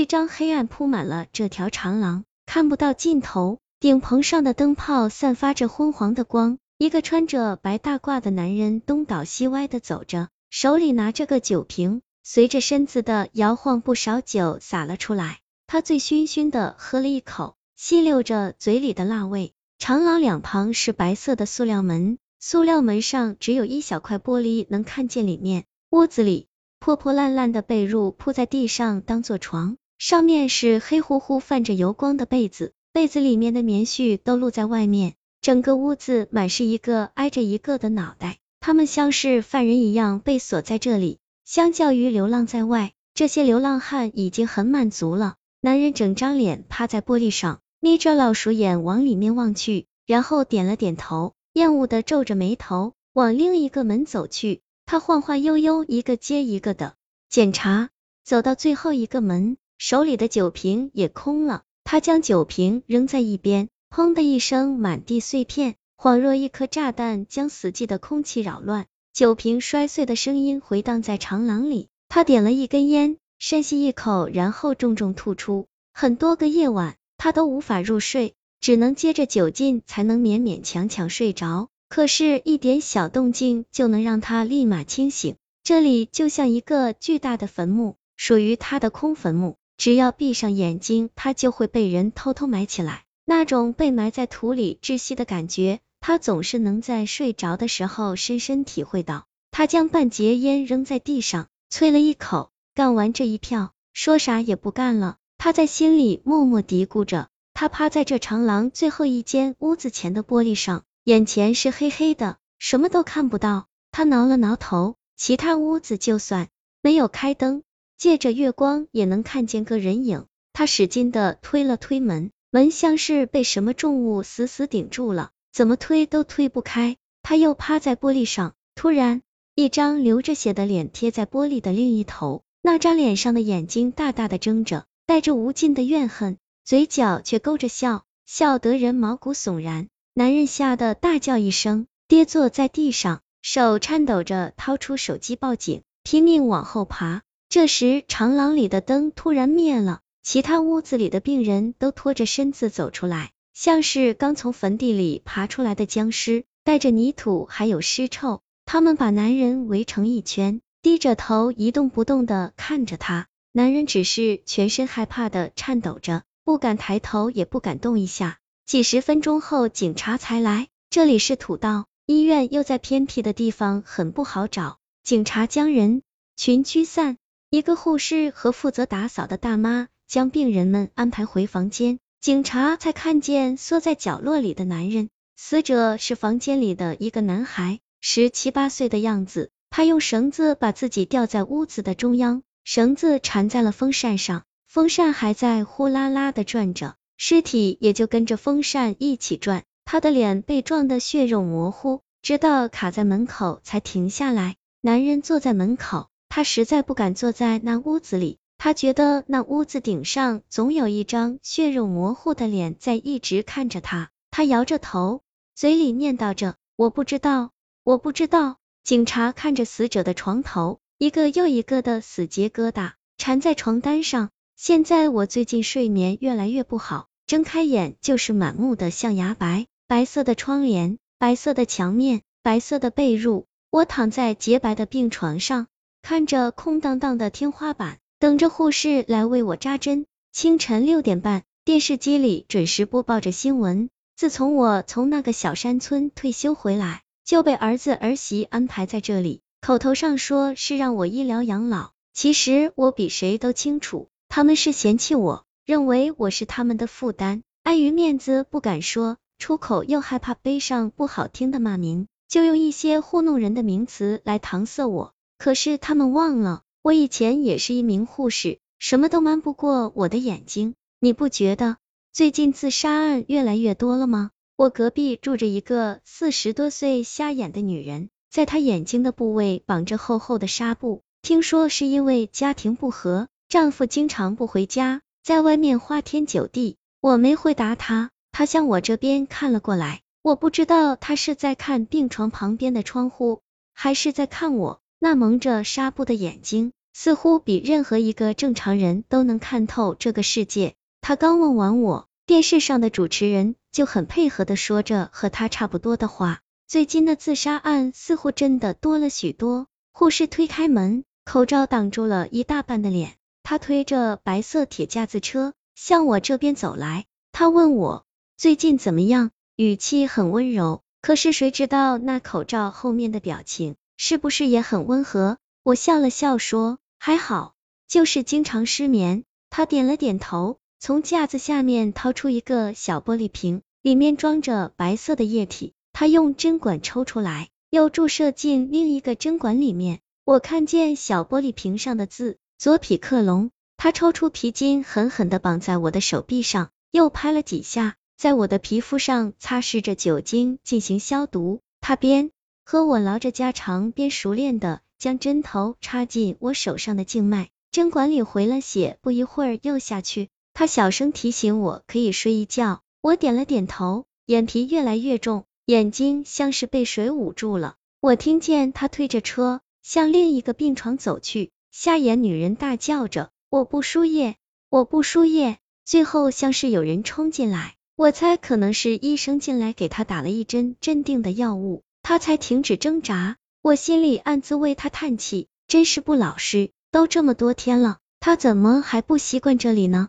[0.00, 3.58] 一张黑暗铺满了这条长廊，看不到尽头。
[3.80, 15.40] 顶棚上的灯泡散发着昏黄的光，一个穿着白大褂的男人东倒西歪的走着，手里拿着个酒瓶，随着身子的摇晃，不少酒洒了出来。
[15.66, 19.52] 他醉醺醺的喝了一口，吸溜着嘴里的辣味。
[19.78, 25.66] 长廊两旁是白色的塑料门，塑料门上只有一小块玻璃能看见里面。
[25.90, 26.48] 屋子里
[26.78, 32.72] 破破烂烂的被褥铺在地上当做床，上面是黑乎乎泛着油光的被子。
[32.90, 41.18] 被子里面的棉絮都露在外面，整个屋子满是一个挨着一个的脑袋，他们像是犯人一样被锁在这里。
[41.44, 45.34] 相较于流浪在外，这些流浪汉已经很满足了。
[45.60, 54.62] 男人整张脸趴在玻璃上，眯着老鼠眼往里面望去，然后点了点头，厌恶的皱着眉头，往另一个门走去。
[54.86, 56.94] 他晃晃悠悠，一个接一个的
[57.28, 57.90] 检查，
[58.24, 61.62] 走到最后一个门，手里的酒瓶也空了。
[61.84, 68.84] 他将酒瓶扔在一边，砰的一声，满地碎片，恍若一颗炸弹将死寂的空气扰乱。
[69.14, 71.88] 酒瓶摔碎的声音回荡在长廊里。
[72.10, 75.66] 他点了一根烟，深吸一口，然后重重吐出。
[75.94, 81.68] 很多个夜晚，他都无法入睡，只能借着酒劲才能勉勉强强睡着。
[81.88, 85.36] 可是，一点小动静就能让他立马清醒。
[85.64, 89.56] 这里就像一个巨大的坟墓，属于他的空坟墓。
[89.80, 93.04] 只要闭上眼睛，他就会被人偷偷埋起来。
[93.24, 99.24] 那种被埋在土里窒息的感觉，他总是能在睡着的时候深深体会到。
[99.50, 105.16] 他将半截烟扔在地上，啐了一口，干完这一票，说啥也不干了。
[105.38, 107.28] 他在心里默默嘀咕着。
[107.54, 113.66] 他趴在这长廊最后一间屋子前的玻璃上，眼前是黑黑的，什么都看不到。
[113.92, 116.48] 他挠了挠头，其他屋子就算
[116.82, 117.62] 没有开灯。
[118.00, 126.96] 借着月光也能看见个人影，他使劲的推了推门，门像是被什么重物死死顶住了，怎么推都推不开。
[127.22, 129.20] 他又趴在玻璃上，突然，
[129.54, 139.88] 一张流着血的脸贴在玻璃的另一头，那张脸上的眼睛大大的睁着，带着无尽的怨恨，嘴角却勾着笑，笑得人毛骨悚然。
[140.14, 147.20] 男人吓得大叫一声，跌坐在地上，手颤抖着掏出手机报警，拼命往后爬。
[147.50, 158.40] 这时，长廊里的灯突然灭了，其他屋子里的病人都拖着身子走出来，像是刚从坟地里爬出来的僵尸，带着泥土还有尸臭。
[158.66, 163.26] 他们把男人围成一圈，低着头一动不动的看着他。
[163.50, 168.38] 男人只是全身害怕的颤抖着，不敢抬头，也不敢动一下。
[168.64, 170.68] 几十分钟后，警察才来。
[170.88, 174.78] 这里是土道，医院又在偏僻的地方，很不好找。
[175.02, 176.02] 警察将人
[176.36, 177.16] 群驱散。
[177.50, 185.08] 一个护士和负责打扫的大妈将病人们安排回房间，警察才看见缩在角落里的男人。
[185.36, 189.50] 死者是房间里的一个男孩，十七八岁的样子。
[189.68, 199.64] 他用绳子把自己吊在屋子的中央，绳子缠在了风扇上，风扇还在呼啦啦的转着，尸体也就跟着风扇一起转。
[199.84, 204.54] 他的脸被撞得血肉模糊，直到卡在门口才停下来。
[204.80, 206.09] 男人坐在门口。
[206.30, 214.10] 他实在不敢坐在那屋子里，他觉得那屋子顶上总有一张血肉模糊的脸在一直看着他。
[214.30, 215.22] 他摇着头，
[215.56, 217.50] 嘴里念叨着：“我不知道，
[217.82, 224.30] 我不知道。”警察看着死者的床头，一个又一个的死结疙瘩缠在床单上。
[224.56, 233.46] 现在我最近睡眠越来越不好，睁开眼就是满目的象牙白，白色的窗帘，白色的墙面，白色的被褥。
[233.70, 235.66] 我躺在洁白的病床上。
[236.02, 240.06] 看着空荡荡的天花板，等着护士来为我扎针。
[240.32, 243.88] 清晨六点半，电视机里准时播报着新闻。
[244.16, 249.40] 自从我从那个小山村退休回来，就被儿子儿媳安排在这里。
[249.60, 257.42] 口头上说是让我医疗养老，其实我比谁都清楚，他们是嫌弃我，认为我是他们的负担。
[257.62, 265.12] 碍于面子不敢说出口，又害怕背上不好听的骂名，就用一些糊弄人的名词来搪塞我。
[265.40, 270.74] 可是他们忘了，我以前也是一名护士，什么都瞒不过我的眼睛。
[271.00, 271.78] 你不觉得
[272.12, 274.32] 最近自杀案越来越多了吗？
[274.56, 286.76] 我隔壁住着一个四十多岁瞎眼的女人，在她眼睛的部位绑着厚厚的纱布，听说是因为家庭不和，丈夫经常不回家，在外面花天酒地。
[287.00, 293.40] 我没回答她，她向我这边看了过来，我不知道她是在看病床旁边的窗户，
[293.72, 294.79] 还是在看我。
[295.02, 300.74] 那蒙着纱布的眼睛，似乎比任何一个正常人都能看透这个世界。
[301.00, 306.40] 他刚问完我，电视上的主持人就很配合的说着和他差不多的话。
[306.68, 309.68] 最近的自杀案似乎真的多了许多。
[309.92, 313.14] 护士推开门，口罩挡住了一大半的脸。
[313.42, 317.06] 他推着白色铁架子车向我这边走来。
[317.32, 318.04] 他问我
[318.36, 320.82] 最近怎么样，语气很温柔。
[321.00, 325.36] 可是谁知道那口罩后面的表情是不是也很温和？
[325.62, 327.52] 我笑了笑说还好，
[327.86, 329.24] 就是经常失眠。
[329.50, 335.74] 他点了点头，从架子下面掏出一个小玻璃瓶，里面装着白色的液体。
[335.92, 340.00] 他用针管抽出来，又注射进另一个针管里面。
[340.24, 343.50] 我看见小玻璃瓶上的字左匹克隆。
[343.76, 347.96] 他抽出皮筋，狠狠的绑在我的手臂上，又拍了几下。
[348.16, 352.30] 在我的皮肤上擦拭着酒精进行消毒，他边
[352.70, 360.28] 和我唠着家常，边熟练的将针头插进我手上的静脉，针管里回了血，不一会儿又下去。
[360.54, 367.74] 他小声提醒我可以睡一觉，我点了点头，眼皮越来越重，眼睛像是被水捂住了。
[368.00, 374.36] 我听见他推着车向另一个病床走去，瞎眼女人大叫着：“我不输液，
[374.68, 377.74] 我不输液！”最后像是有人冲进来。
[377.96, 383.36] 我猜可能是医生进来给他打了一针镇定的药物，他才停止挣扎。
[383.62, 390.08] 我心里暗自为他叹气，真是不老实，都这么多天了，他怎么还不习惯这里呢？